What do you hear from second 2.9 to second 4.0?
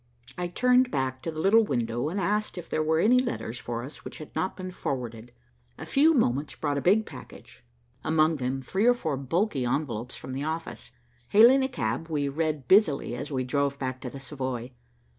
any letters for